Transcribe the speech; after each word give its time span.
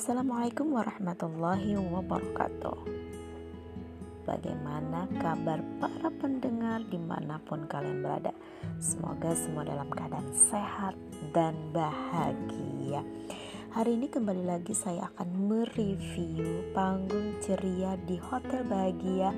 Assalamualaikum 0.00 0.80
warahmatullahi 0.80 1.76
wabarakatuh. 1.76 2.78
Bagaimana 4.24 5.04
kabar 5.20 5.60
para 5.76 6.08
pendengar 6.16 6.80
di 6.88 6.96
mana 6.96 7.36
pun 7.44 7.68
kalian 7.68 8.00
berada? 8.00 8.32
Semoga 8.80 9.36
semua 9.36 9.60
dalam 9.68 9.92
keadaan 9.92 10.24
sehat 10.32 10.96
dan 11.36 11.52
bahagia. 11.76 13.04
Hari 13.76 14.00
ini 14.00 14.08
kembali 14.08 14.48
lagi 14.48 14.72
saya 14.72 15.04
akan 15.12 15.36
mereview 15.36 16.72
panggung 16.72 17.36
ceria 17.44 18.00
di 18.00 18.16
Hotel 18.24 18.64
Bahagia 18.64 19.36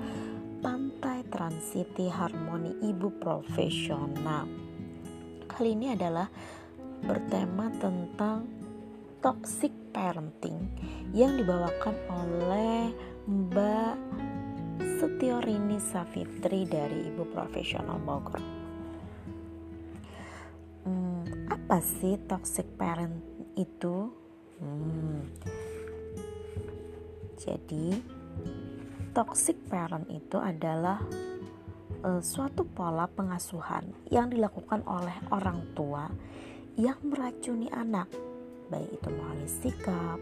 Pantai 0.62 1.27
Trans 1.27 1.74
City 1.74 2.06
Harmoni 2.06 2.79
Ibu 2.87 3.19
Profesional. 3.19 4.47
Kali 5.51 5.74
ini 5.74 5.91
adalah 5.91 6.30
bertema 7.02 7.66
tentang 7.83 8.47
toxic 9.19 9.81
parenting 9.92 10.56
yang 11.12 11.37
dibawakan 11.37 11.95
oleh 12.09 12.91
Mbak 13.28 13.95
Setiorini 14.98 15.78
Safitri 15.78 16.64
dari 16.66 17.12
Ibu 17.12 17.28
Profesional 17.30 18.00
Bogor. 18.00 18.41
Hmm, 20.83 21.23
apa 21.47 21.78
sih 21.78 22.19
toxic 22.27 22.66
parent 22.74 23.20
itu? 23.55 24.10
Hmm. 24.59 25.23
Jadi, 27.38 28.00
toxic 29.14 29.61
parent 29.69 30.09
itu 30.11 30.41
adalah 30.41 30.98
uh, 32.02 32.22
suatu 32.22 32.66
pola 32.66 33.06
pengasuhan 33.06 33.86
yang 34.11 34.33
dilakukan 34.33 34.83
oleh 34.88 35.14
orang 35.30 35.62
tua 35.77 36.11
yang 36.74 36.98
meracuni 37.05 37.69
anak 37.69 38.31
baik 38.73 38.89
itu 38.97 39.09
melalui 39.12 39.51
sikap, 39.51 40.19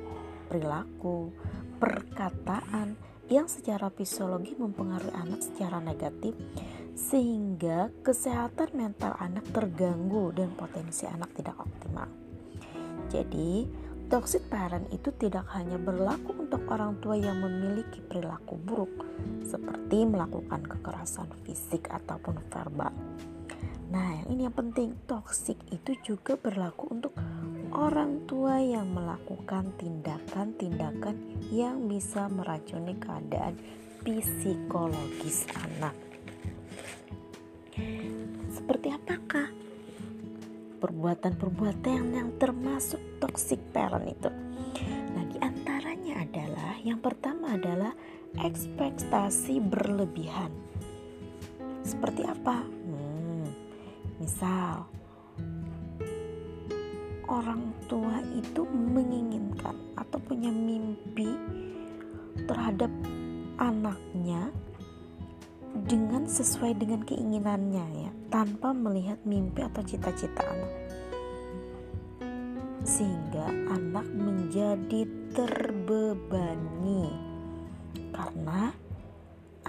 perilaku, 0.51 1.31
perkataan 1.79 2.99
yang 3.31 3.47
secara 3.47 3.95
fisiologi 3.95 4.59
mempengaruhi 4.59 5.15
anak 5.15 5.39
secara 5.39 5.79
negatif 5.79 6.35
sehingga 6.99 7.95
kesehatan 8.03 8.75
mental 8.75 9.15
anak 9.23 9.47
terganggu 9.55 10.35
dan 10.35 10.51
potensi 10.59 11.07
anak 11.07 11.31
tidak 11.39 11.55
optimal. 11.63 12.11
Jadi, 13.07 13.71
toxic 14.11 14.51
parent 14.51 14.91
itu 14.91 15.15
tidak 15.15 15.47
hanya 15.55 15.79
berlaku 15.79 16.35
untuk 16.35 16.67
orang 16.67 16.99
tua 16.99 17.15
yang 17.15 17.39
memiliki 17.39 18.03
perilaku 18.03 18.59
buruk 18.59 18.91
seperti 19.47 20.03
melakukan 20.03 20.67
kekerasan 20.67 21.31
fisik 21.47 21.87
ataupun 21.87 22.43
verbal. 22.51 22.91
Nah, 23.91 24.23
ini 24.31 24.47
yang 24.47 24.55
penting, 24.55 24.95
toxic 25.07 25.59
itu 25.75 25.95
juga 26.03 26.39
berlaku 26.39 26.95
untuk 26.95 27.15
orang 27.71 28.27
tua 28.27 28.59
yang 28.59 28.91
melakukan 28.91 29.71
tindakan-tindakan 29.79 31.17
yang 31.55 31.87
bisa 31.87 32.27
meracuni 32.27 32.99
keadaan 32.99 33.55
psikologis 34.03 35.47
anak. 35.55 35.95
Seperti 38.51 38.89
apakah 38.91 39.49
perbuatan-perbuatan 40.83 42.03
yang 42.15 42.31
termasuk 42.41 42.99
toxic 43.23 43.61
parent 43.71 44.09
itu? 44.09 44.31
Nah, 45.15 45.25
di 45.31 45.39
antaranya 45.39 46.27
adalah 46.27 46.75
yang 46.83 46.99
pertama 46.99 47.55
adalah 47.55 47.95
ekspektasi 48.39 49.63
berlebihan. 49.63 50.51
Seperti 51.83 52.23
apa? 52.27 52.63
Hmm, 52.63 53.47
misal 54.23 55.00
orang 57.31 57.71
tua 57.87 58.19
itu 58.35 58.67
menginginkan 58.67 59.79
atau 59.95 60.19
punya 60.19 60.51
mimpi 60.51 61.31
terhadap 62.51 62.91
anaknya 63.63 64.51
dengan 65.87 66.27
sesuai 66.27 66.75
dengan 66.75 67.07
keinginannya 67.07 67.87
ya 68.03 68.11
tanpa 68.35 68.75
melihat 68.75 69.23
mimpi 69.23 69.63
atau 69.63 69.87
cita-cita 69.87 70.43
anak. 70.43 70.73
Sehingga 72.83 73.47
anak 73.71 74.07
menjadi 74.11 75.07
terbebani. 75.31 77.15
Karena 78.11 78.75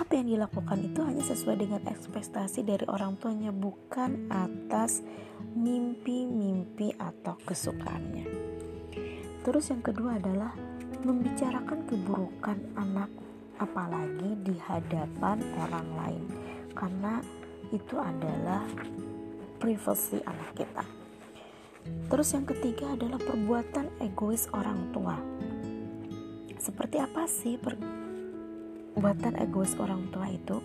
apa 0.01 0.17
yang 0.17 0.33
dilakukan 0.33 0.81
itu 0.81 1.05
hanya 1.05 1.21
sesuai 1.21 1.61
dengan 1.61 1.85
ekspektasi 1.85 2.65
dari 2.65 2.89
orang 2.89 3.21
tuanya 3.21 3.53
bukan 3.53 4.25
atas 4.33 5.05
mimpi-mimpi 5.53 6.97
atau 6.97 7.37
kesukaannya. 7.45 8.25
Terus 9.45 9.69
yang 9.69 9.85
kedua 9.85 10.17
adalah 10.17 10.57
membicarakan 11.05 11.85
keburukan 11.85 12.57
anak 12.81 13.13
apalagi 13.61 14.41
di 14.41 14.57
hadapan 14.57 15.37
orang 15.69 15.87
lain 15.93 16.25
karena 16.73 17.21
itu 17.69 18.01
adalah 18.01 18.65
privasi 19.61 20.17
anak 20.25 20.49
kita. 20.57 20.85
Terus 22.09 22.29
yang 22.33 22.49
ketiga 22.49 22.97
adalah 22.97 23.21
perbuatan 23.21 24.01
egois 24.01 24.49
orang 24.49 24.89
tua. 24.89 25.21
Seperti 26.57 26.97
apa 26.97 27.29
sih 27.29 27.57
buatan 29.01 29.33
egois 29.41 29.73
orang 29.81 30.05
tua 30.13 30.29
itu. 30.29 30.61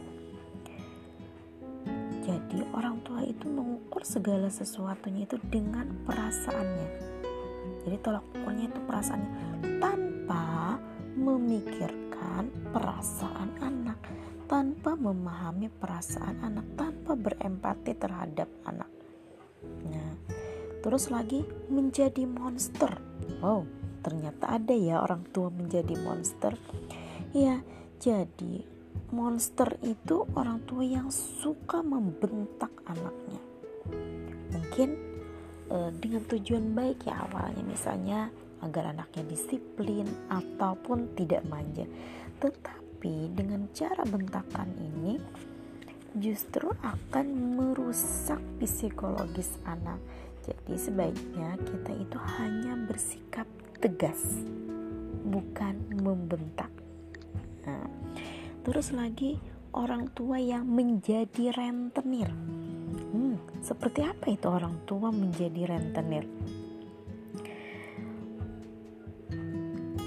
Jadi 2.21 2.61
orang 2.77 3.01
tua 3.01 3.25
itu 3.25 3.49
mengukur 3.49 4.05
segala 4.05 4.53
sesuatunya 4.53 5.25
itu 5.25 5.41
dengan 5.49 5.89
perasaannya. 6.05 6.89
Jadi 7.89 7.97
tolak 8.05 8.29
ukurnya 8.37 8.69
itu 8.69 8.81
perasaannya. 8.85 9.31
Tanpa 9.81 10.77
memikirkan 11.17 12.53
perasaan 12.77 13.57
anak. 13.65 13.97
Tanpa 14.45 14.93
memahami 15.01 15.73
perasaan 15.73 16.37
anak. 16.45 16.67
Tanpa 16.77 17.17
berempati 17.17 17.97
terhadap 17.97 18.53
anak. 18.69 18.91
Nah 19.89 20.13
terus 20.85 21.09
lagi 21.09 21.41
menjadi 21.73 22.29
monster. 22.29 23.01
Wow 23.41 23.65
ternyata 24.05 24.61
ada 24.61 24.71
ya 24.77 25.01
orang 25.01 25.25
tua 25.33 25.49
menjadi 25.49 25.97
monster. 26.05 26.53
Ya 27.33 27.65
jadi, 27.97 28.61
monster 29.13 29.81
itu 29.81 30.29
orang 30.37 30.61
tua 30.69 30.85
yang 30.85 31.09
suka 31.09 31.81
membentak 31.81 32.71
anaknya. 32.85 33.41
Mungkin 34.53 34.89
e, 35.71 35.77
dengan 35.97 36.23
tujuan 36.29 36.77
baik 36.77 37.09
ya 37.09 37.25
awalnya, 37.25 37.65
misalnya 37.65 38.21
agar 38.61 38.93
anaknya 38.93 39.25
disiplin 39.29 40.05
ataupun 40.29 41.17
tidak 41.17 41.45
manja. 41.49 41.89
Tetapi 42.41 43.33
dengan 43.33 43.69
cara 43.73 44.05
bentakan 44.05 44.71
ini 44.77 45.17
justru 46.17 46.73
akan 46.81 47.27
merusak 47.57 48.41
psikologis 48.61 49.57
anak. 49.69 50.01
Jadi 50.47 50.75
sebaiknya 50.79 51.59
kita 51.59 51.93
itu 51.97 52.19
hanya 52.39 52.79
bersikap 52.87 53.49
tegas, 53.83 54.23
bukan 55.27 55.75
membentak. 56.01 56.86
Terus 58.67 58.91
lagi 58.91 59.39
orang 59.77 60.11
tua 60.11 60.43
yang 60.43 60.67
menjadi 60.67 61.55
rentenir. 61.55 62.33
Hmm, 63.13 63.39
seperti 63.63 64.03
apa 64.03 64.27
itu 64.33 64.51
orang 64.51 64.83
tua 64.89 65.15
menjadi 65.15 65.71
rentenir? 65.71 66.27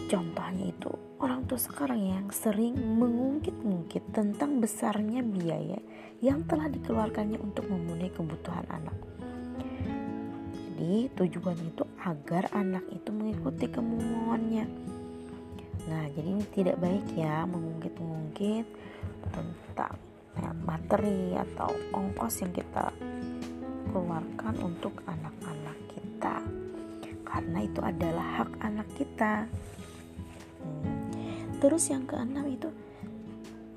Contohnya 0.10 0.74
itu 0.74 0.92
orang 1.22 1.46
tua 1.46 1.62
sekarang 1.62 2.02
yang 2.02 2.28
sering 2.34 2.76
mengungkit-ungkit 2.76 4.10
tentang 4.10 4.58
besarnya 4.58 5.22
biaya 5.22 5.78
yang 6.20 6.44
telah 6.50 6.66
dikeluarkannya 6.68 7.38
untuk 7.40 7.70
memenuhi 7.70 8.10
kebutuhan 8.12 8.66
anak. 8.74 8.98
Jadi 10.80 11.14
tujuannya 11.14 11.76
itu 11.76 11.86
agar 12.02 12.50
anak 12.58 12.84
itu 12.90 13.12
mengikuti 13.14 13.70
kemauannya 13.70 14.89
Nah, 15.90 16.06
jadi 16.14 16.28
ini 16.30 16.46
tidak 16.54 16.78
baik 16.78 17.06
ya 17.18 17.50
mengungkit-ungkit 17.50 18.66
tentang 19.34 19.98
materi 20.62 21.34
atau 21.34 21.74
ongkos 21.92 22.46
yang 22.46 22.54
kita 22.54 22.94
keluarkan 23.90 24.56
untuk 24.62 25.02
anak-anak 25.10 25.78
kita. 25.90 26.36
Karena 27.26 27.60
itu 27.66 27.82
adalah 27.82 28.28
hak 28.46 28.52
anak 28.62 28.88
kita. 28.94 29.50
Hmm. 30.62 31.58
Terus 31.58 31.90
yang 31.90 32.06
keenam 32.06 32.46
itu 32.48 32.70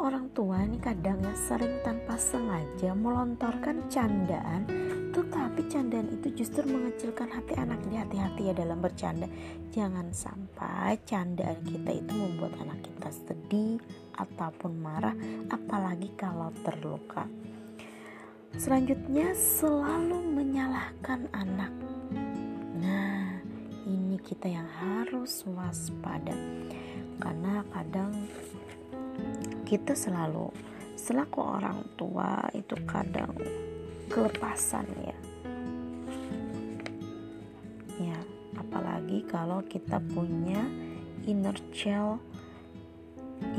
orang 0.02 0.34
tua 0.34 0.66
ini 0.66 0.82
kadang 0.82 1.22
ya 1.22 1.31
sering 1.46 1.78
tanpa 1.87 2.19
sengaja 2.19 2.90
melontarkan 2.90 3.87
candaan 3.87 4.66
tetapi 5.14 5.69
candaan 5.70 6.10
itu 6.10 6.43
justru 6.43 6.66
mengecilkan 6.66 7.31
hati 7.31 7.54
anak 7.54 7.78
jadi 7.87 8.08
hati-hati 8.08 8.43
ya 8.49 8.54
dalam 8.56 8.81
bercanda. 8.81 9.28
Jangan 9.69 10.08
sampai 10.08 10.96
candaan 11.04 11.60
kita 11.69 12.00
itu 12.00 12.12
membuat 12.16 12.56
anak 12.64 12.81
kita 12.81 13.12
sedih 13.12 13.76
ataupun 14.16 14.72
marah 14.81 15.12
apalagi 15.52 16.08
kalau 16.16 16.49
terluka. 16.64 17.28
Selanjutnya 18.56 19.37
selalu 19.37 20.25
menyalahkan 20.32 21.28
anak. 21.37 21.72
Nah 22.81 23.37
ini 23.84 24.16
kita 24.16 24.49
yang 24.49 24.69
harus 24.81 25.44
waspada. 25.44 26.32
Karena 27.20 27.60
kadang 27.69 28.16
kita 29.73 29.97
selalu 29.97 30.53
selaku 31.01 31.41
orang 31.41 31.81
tua 31.97 32.45
itu 32.53 32.77
kadang 32.85 33.33
kelepasan 34.13 34.85
ya. 35.01 35.19
Ya 37.97 38.21
apalagi 38.61 39.25
kalau 39.25 39.65
kita 39.65 39.97
punya 40.13 40.61
inner 41.25 41.57
child 41.73 42.21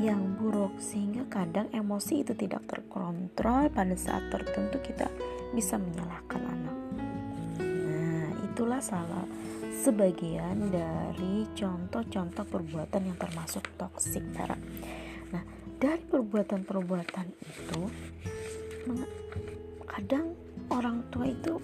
yang 0.06 0.38
buruk 0.38 0.77
sehingga 0.77 1.25
kadang 1.33 1.65
emosi 1.74 2.21
itu 2.21 2.38
tidak 2.38 2.62
terkontrol 2.69 3.74
pada 3.74 3.98
saat 3.98 4.30
tertentu 4.30 4.86
kita 4.86 5.10
bisa 5.57 5.81
menyalahkan 5.81 6.42
anak. 6.45 6.77
Nah 7.57 8.30
itulah 8.54 8.86
salah 8.86 9.25
sebagian 9.81 10.69
dari 10.69 11.50
contoh-contoh 11.57 12.45
perbuatan 12.45 13.01
yang 13.01 13.18
termasuk 13.18 13.65
toxic 13.81 14.21
parent 14.38 14.62
dari 15.83 16.00
perbuatan-perbuatan 16.07 17.27
itu 17.44 17.81
kadang 19.83 20.31
orang 20.71 21.03
tua 21.12 21.27
itu 21.27 21.59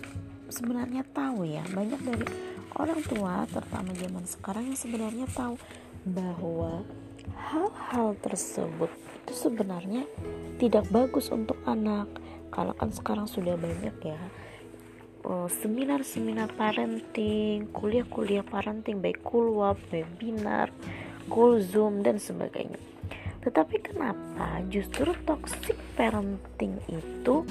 sebenarnya 0.51 1.07
tahu 1.15 1.47
ya 1.47 1.63
banyak 1.71 2.03
dari 2.03 2.27
orang 2.75 2.99
tua 3.07 3.47
terutama 3.47 3.95
zaman 3.95 4.27
sekarang 4.27 4.67
yang 4.67 4.75
sebenarnya 4.75 5.23
tahu 5.31 5.55
bahwa 6.03 6.83
hal-hal 7.47 8.19
tersebut 8.19 8.91
itu 9.23 9.31
sebenarnya 9.31 10.03
tidak 10.59 10.83
bagus 10.91 11.31
untuk 11.31 11.55
anak 11.63 12.11
kalau 12.51 12.75
kan 12.75 12.91
sekarang 12.91 13.23
sudah 13.23 13.55
banyak 13.55 13.95
ya 14.03 14.19
eh, 15.23 15.49
seminar-seminar 15.63 16.51
parenting, 16.59 17.71
kuliah-kuliah 17.71 18.43
parenting 18.43 18.99
baik 18.99 19.23
kulwap, 19.23 19.79
webinar, 19.95 20.75
zoom 21.63 22.03
dan 22.03 22.19
sebagainya. 22.19 22.89
Tetapi 23.39 23.75
kenapa 23.79 24.59
justru 24.67 25.15
toxic 25.23 25.75
parenting 25.95 26.75
itu 26.91 27.47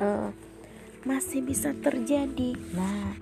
uh, 0.00 0.30
masih 1.04 1.44
bisa 1.44 1.76
terjadi? 1.76 2.56
Nah, 2.72 3.12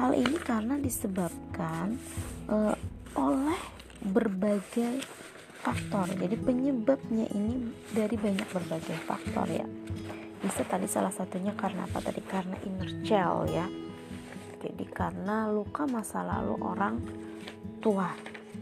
hal 0.00 0.16
ini 0.16 0.36
karena 0.40 0.80
disebabkan 0.80 2.00
uh, 2.48 2.76
oleh 3.16 3.60
berbagai 4.00 5.04
faktor. 5.60 6.06
Jadi 6.14 6.36
penyebabnya 6.38 7.26
ini 7.34 7.72
dari 7.90 8.14
banyak 8.14 8.48
berbagai 8.48 8.96
faktor 9.04 9.46
ya. 9.50 9.66
Bisa 10.40 10.62
tadi 10.62 10.86
salah 10.86 11.10
satunya 11.10 11.52
karena 11.56 11.84
apa 11.84 11.98
tadi? 12.00 12.22
Karena 12.22 12.54
inner 12.62 12.90
child 13.02 13.50
ya. 13.50 13.66
Jadi 14.62 14.84
karena 14.88 15.50
luka 15.50 15.84
masa 15.84 16.22
lalu 16.22 16.54
orang 16.62 16.96
tua. 17.82 18.08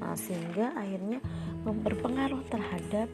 Nah, 0.00 0.16
sehingga 0.18 0.74
akhirnya 0.74 1.22
berpengaruh 1.72 2.44
terhadap 2.52 3.08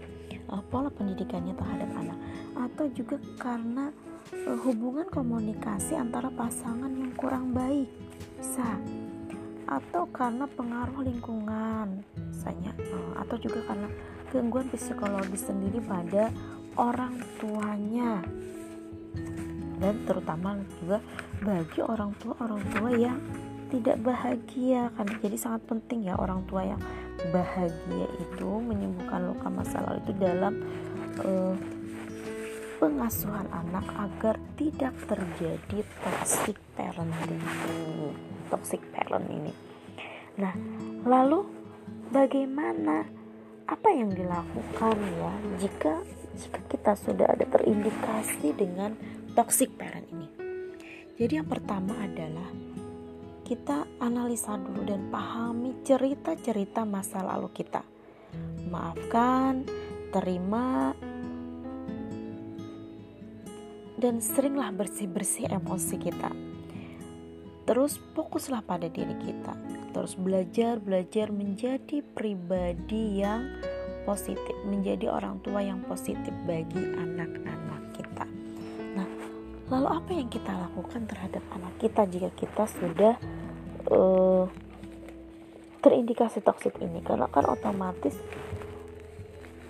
uh, 0.50 0.62
pola 0.72 0.90
pendidikannya 0.90 1.54
terhadap 1.54 1.90
anak. 1.94 2.18
Atau 2.58 2.90
juga 2.90 3.20
karena 3.38 3.94
uh, 4.34 4.58
hubungan 4.66 5.06
komunikasi 5.06 5.94
antara 5.94 6.32
pasangan 6.34 6.90
yang 6.90 7.14
kurang 7.14 7.54
baik 7.54 7.86
bisa 8.40 8.80
atau 9.70 10.02
karena 10.10 10.50
pengaruh 10.50 11.06
lingkungan 11.06 12.02
misalnya 12.18 12.74
eh, 12.74 13.12
atau 13.22 13.38
juga 13.38 13.62
karena 13.70 13.86
gangguan 14.34 14.66
psikologis 14.74 15.46
sendiri 15.46 15.78
pada 15.78 16.34
orang 16.74 17.22
tuanya. 17.38 18.18
Dan 19.80 19.94
terutama 20.04 20.60
juga 20.82 20.98
bagi 21.40 21.80
orang 21.80 22.12
tua 22.20 22.34
orang 22.42 22.62
tua 22.74 22.90
yang 22.92 23.16
tidak 23.70 23.96
bahagia 24.02 24.90
kan. 24.98 25.06
Jadi 25.22 25.36
sangat 25.38 25.62
penting 25.70 26.10
ya 26.10 26.18
orang 26.18 26.44
tua 26.44 26.66
yang 26.66 26.80
bahagia 27.28 28.08
itu 28.16 28.48
menyembuhkan 28.48 29.28
luka 29.28 29.52
masa 29.52 29.84
lalu 29.84 30.00
itu 30.08 30.12
dalam 30.16 30.54
uh, 31.20 31.54
pengasuhan 32.80 33.44
anak 33.52 33.84
agar 33.92 34.40
tidak 34.56 34.96
terjadi 35.04 35.78
toxic 36.00 36.56
parenting 36.72 37.44
toxic 38.48 38.80
parent 38.90 39.28
ini. 39.30 39.52
Nah, 40.40 40.56
lalu 41.04 41.46
bagaimana 42.10 43.06
apa 43.70 43.88
yang 43.94 44.10
dilakukan 44.10 44.96
ya 44.98 45.32
jika 45.62 45.94
jika 46.34 46.60
kita 46.66 46.92
sudah 46.98 47.28
ada 47.30 47.46
terindikasi 47.46 48.56
dengan 48.56 48.96
toxic 49.38 49.70
parent 49.78 50.08
ini? 50.10 50.28
Jadi 51.20 51.36
yang 51.36 51.46
pertama 51.46 51.94
adalah 52.00 52.48
kita 53.50 53.82
analisa 53.98 54.54
dulu 54.54 54.86
dan 54.86 55.10
pahami 55.10 55.82
cerita-cerita 55.82 56.86
masa 56.86 57.26
lalu 57.26 57.50
kita. 57.50 57.82
Maafkan, 58.70 59.66
terima, 60.14 60.94
dan 63.98 64.22
seringlah 64.22 64.70
bersih-bersih 64.70 65.50
emosi 65.50 65.96
kita 65.98 66.30
Terus 67.70 68.02
fokuslah 68.18 68.66
pada 68.66 68.90
diri 68.90 69.14
kita. 69.22 69.54
Terus 69.94 70.18
belajar, 70.18 70.82
belajar 70.82 71.30
menjadi 71.30 72.02
pribadi 72.02 73.22
yang 73.22 73.46
positif, 74.02 74.58
menjadi 74.66 75.06
orang 75.06 75.38
tua 75.38 75.62
yang 75.62 75.78
positif 75.86 76.34
bagi 76.50 76.82
anak-anak 76.82 77.82
kita. 77.94 78.26
Nah, 78.98 79.06
lalu 79.70 79.86
apa 79.86 80.10
yang 80.10 80.26
kita 80.26 80.50
lakukan 80.50 81.06
terhadap 81.06 81.46
anak 81.54 81.74
kita 81.78 82.10
jika 82.10 82.30
kita 82.34 82.64
sudah 82.66 83.14
uh, 83.90 84.46
terindikasi 85.84 86.40
toksik 86.40 86.78
ini? 86.80 87.02
Karena 87.04 87.26
kan 87.28 87.46
otomatis 87.50 88.16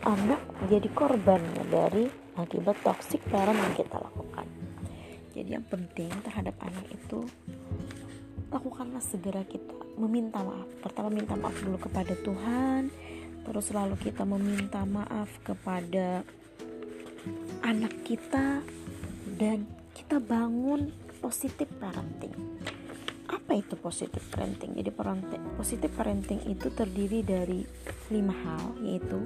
anak 0.05 0.41
jadi 0.69 0.89
korban 0.93 1.41
dari 1.69 2.09
akibat 2.37 2.81
toksik 2.81 3.21
parent 3.29 3.59
yang 3.59 3.75
kita 3.77 4.01
lakukan. 4.01 4.47
Jadi 5.37 5.51
yang 5.57 5.67
penting 5.69 6.11
terhadap 6.25 6.57
anak 6.61 6.87
itu 6.89 7.25
lakukanlah 8.51 8.99
segera 8.99 9.47
kita 9.47 9.79
meminta 9.95 10.43
maaf 10.43 10.67
pertama 10.83 11.09
minta 11.13 11.39
maaf 11.39 11.55
dulu 11.63 11.79
kepada 11.79 12.19
Tuhan 12.19 12.91
terus 13.47 13.71
lalu 13.71 13.95
kita 14.03 14.27
meminta 14.27 14.83
maaf 14.83 15.31
kepada 15.47 16.27
anak 17.63 17.95
kita 18.03 18.65
dan 19.39 19.65
kita 19.95 20.19
bangun 20.19 20.91
positif 21.23 21.71
parenting 21.79 22.35
apa 23.31 23.53
itu 23.55 23.79
positif 23.79 24.21
parenting 24.35 24.75
jadi 24.75 24.91
positif 25.55 25.91
parenting 25.95 26.43
itu 26.51 26.67
terdiri 26.75 27.23
dari 27.23 27.63
lima 28.11 28.35
hal 28.35 28.75
yaitu 28.83 29.23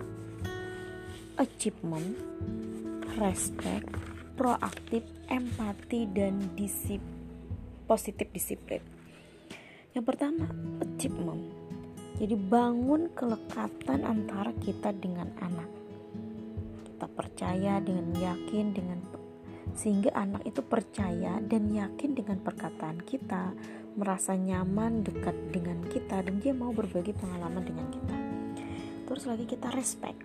achievement 1.40 2.14
respect 3.16 3.88
proaktif 4.36 5.02
empati 5.32 6.04
dan 6.12 6.52
disip 6.52 7.00
positif 7.88 8.28
disiplin 8.30 8.94
yang 9.94 10.02
pertama, 10.02 10.50
achievement. 10.82 11.54
Jadi 12.18 12.34
bangun 12.34 13.14
kelekatan 13.14 14.02
antara 14.02 14.50
kita 14.58 14.90
dengan 14.90 15.30
anak. 15.38 15.70
Kita 16.82 17.06
percaya 17.06 17.78
dengan 17.78 18.10
yakin 18.10 18.74
dengan 18.74 18.98
sehingga 19.74 20.14
anak 20.14 20.46
itu 20.46 20.62
percaya 20.62 21.42
dan 21.42 21.66
yakin 21.70 22.14
dengan 22.14 22.38
perkataan 22.42 23.02
kita, 23.02 23.54
merasa 23.94 24.34
nyaman 24.34 25.06
dekat 25.06 25.34
dengan 25.54 25.82
kita 25.86 26.22
dan 26.22 26.42
dia 26.42 26.54
mau 26.54 26.74
berbagi 26.74 27.14
pengalaman 27.14 27.62
dengan 27.62 27.86
kita. 27.90 28.16
Terus 29.06 29.24
lagi 29.26 29.44
kita 29.46 29.70
respect. 29.74 30.18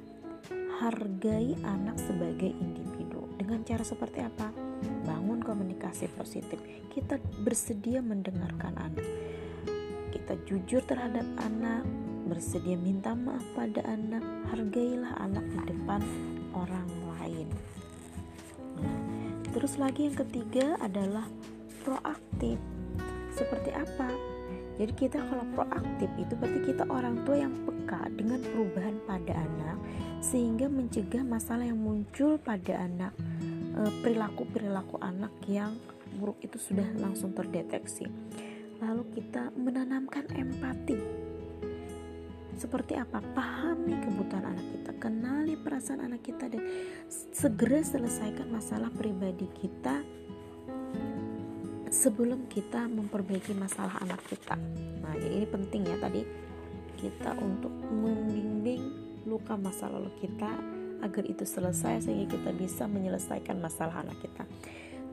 Hargai 0.80 1.60
anak 1.64 2.00
sebagai 2.00 2.50
individu. 2.50 3.28
Dengan 3.36 3.62
cara 3.68 3.84
seperti 3.84 4.24
apa? 4.24 4.50
Bangun 5.06 5.44
komunikasi 5.44 6.08
positif. 6.16 6.58
Kita 6.90 7.20
bersedia 7.44 8.00
mendengarkan 8.00 8.74
anak 8.80 9.08
kita 10.10 10.46
jujur 10.46 10.82
terhadap 10.86 11.26
anak, 11.42 11.82
bersedia 12.30 12.78
minta 12.78 13.18
maaf 13.18 13.42
pada 13.58 13.82
anak, 13.90 14.22
hargailah 14.54 15.18
anak 15.26 15.42
di 15.50 15.74
depan 15.74 16.02
orang 16.54 16.86
lain. 17.18 17.50
Terus 19.50 19.82
lagi 19.82 20.06
yang 20.06 20.18
ketiga 20.18 20.78
adalah 20.86 21.26
proaktif. 21.82 22.62
Seperti 23.40 23.72
apa? 23.72 24.12
Jadi 24.76 24.92
kita 24.96 25.24
kalau 25.24 25.48
proaktif 25.56 26.12
itu 26.20 26.36
berarti 26.36 26.60
kita 26.76 26.84
orang 26.92 27.24
tua 27.24 27.40
yang 27.40 27.56
peka 27.64 28.12
dengan 28.16 28.40
perubahan 28.44 28.96
pada 29.08 29.34
anak 29.36 29.80
sehingga 30.20 30.68
mencegah 30.68 31.24
masalah 31.24 31.64
yang 31.68 31.80
muncul 31.80 32.36
pada 32.40 32.84
anak 32.84 33.16
eh, 33.76 33.92
perilaku-perilaku 34.04 35.00
anak 35.00 35.32
yang 35.48 35.76
buruk 36.20 36.40
itu 36.44 36.60
sudah 36.60 36.88
langsung 37.00 37.32
terdeteksi 37.32 38.08
lalu 38.80 39.04
kita 39.12 39.52
menanamkan 39.56 40.24
empati. 40.32 40.96
Seperti 42.60 43.00
apa? 43.00 43.24
Pahami 43.24 43.96
kebutuhan 44.04 44.52
anak 44.52 44.68
kita, 44.68 44.92
kenali 45.00 45.56
perasaan 45.56 46.12
anak 46.12 46.28
kita 46.28 46.52
dan 46.52 46.64
segera 47.08 47.80
selesaikan 47.80 48.52
masalah 48.52 48.92
pribadi 48.92 49.48
kita 49.56 50.04
sebelum 51.90 52.46
kita 52.46 52.86
memperbaiki 52.86 53.58
masalah 53.58 53.98
anak 54.06 54.22
kita. 54.30 54.56
Nah, 55.02 55.14
jadi 55.18 55.42
ini 55.42 55.48
penting 55.50 55.82
ya 55.90 55.98
tadi 55.98 56.22
kita 57.02 57.34
untuk 57.42 57.74
membimbing 57.90 58.82
luka 59.26 59.58
masa 59.58 59.90
lalu 59.90 60.14
kita 60.22 60.50
agar 61.02 61.24
itu 61.26 61.44
selesai 61.48 62.06
sehingga 62.06 62.38
kita 62.38 62.52
bisa 62.54 62.86
menyelesaikan 62.86 63.58
masalah 63.58 64.06
anak 64.06 64.22
kita. 64.22 64.46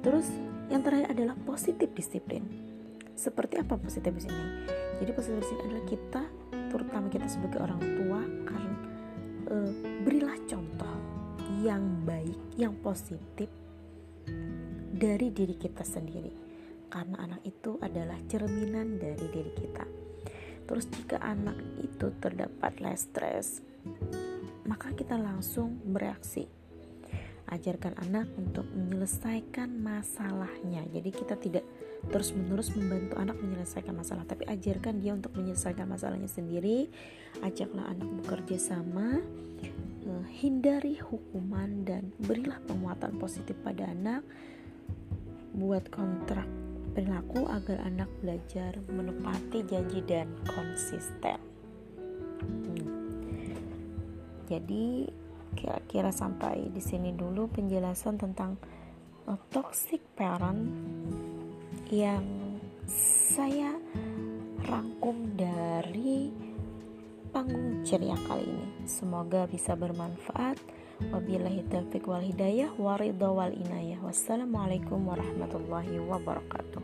Terus 0.05 0.29
yang 0.69 0.85
terakhir 0.85 1.17
adalah 1.17 1.35
positif 1.49 1.89
disiplin. 1.97 2.45
Seperti 3.17 3.57
apa 3.57 3.81
positif 3.81 4.13
disiplin? 4.13 4.69
Jadi 5.01 5.11
positif 5.17 5.41
disiplin 5.41 5.67
adalah 5.73 5.87
kita, 5.89 6.23
terutama 6.69 7.07
kita 7.09 7.27
sebagai 7.33 7.65
orang 7.65 7.81
tua, 7.81 8.21
kan 8.45 8.65
e, 9.49 9.55
berilah 10.05 10.37
contoh 10.45 10.97
yang 11.65 12.05
baik, 12.05 12.37
yang 12.61 12.77
positif 12.85 13.49
dari 14.93 15.33
diri 15.33 15.57
kita 15.57 15.87
sendiri 15.87 16.46
karena 16.89 17.17
anak 17.27 17.43
itu 17.43 17.79
adalah 17.83 18.19
cerminan 18.31 18.99
dari 18.99 19.27
diri 19.31 19.53
kita. 19.55 19.85
Terus 20.67 20.91
jika 20.91 21.23
anak 21.23 21.55
itu 21.79 22.11
terdapat 22.19 22.83
less 22.83 23.07
stress, 23.07 23.63
maka 24.67 24.91
kita 24.99 25.15
langsung 25.15 25.79
bereaksi. 25.87 26.51
Ajarkan 27.47 27.95
anak 28.03 28.27
untuk 28.35 28.67
menyelesaikan 28.75 29.71
masalahnya. 29.79 30.83
Jadi 30.91 31.11
kita 31.15 31.39
tidak 31.39 31.63
terus-menerus 32.11 32.75
membantu 32.75 33.15
anak 33.23 33.39
menyelesaikan 33.39 33.95
masalah, 33.95 34.27
tapi 34.27 34.43
ajarkan 34.51 34.99
dia 34.99 35.15
untuk 35.15 35.31
menyelesaikan 35.39 35.87
masalahnya 35.87 36.27
sendiri. 36.27 36.91
Ajaklah 37.47 37.87
anak 37.87 38.11
bekerja 38.27 38.59
sama, 38.59 39.23
eh, 39.63 40.27
hindari 40.43 40.99
hukuman 40.99 41.87
dan 41.87 42.11
berilah 42.19 42.59
penguatan 42.67 43.15
positif 43.23 43.55
pada 43.63 43.95
anak. 43.95 44.27
Buat 45.55 45.87
kontrak 45.95 46.66
perilaku 46.97 47.45
agar 47.53 47.85
anak 47.85 48.09
belajar 48.25 48.73
menepati 48.89 49.61
janji 49.69 50.01
dan 50.09 50.33
konsisten. 50.49 51.37
Hmm. 52.41 52.89
Jadi 54.49 55.05
kira-kira 55.53 56.09
sampai 56.09 56.73
di 56.73 56.81
sini 56.81 57.13
dulu 57.13 57.53
penjelasan 57.53 58.17
tentang 58.17 58.57
uh, 59.29 59.37
toxic 59.53 60.01
parent 60.17 60.65
yang 61.93 62.25
saya 62.89 63.77
rangkum 64.65 65.37
dari 65.37 66.33
panggung 67.29 67.85
ceria 67.85 68.17
kali 68.25 68.49
ini. 68.49 68.89
Semoga 68.89 69.45
bisa 69.45 69.77
bermanfaat. 69.77 70.57
Wabillahi 70.97 71.69
taufiq 71.69 72.09
wal 72.09 72.25
hidayah 72.25 72.73
waridha 72.81 73.29
wal 73.29 73.53
inayah. 73.53 74.01
Wassalamualaikum 74.01 75.05
warahmatullahi 75.05 76.01
wabarakatuh. 76.01 76.83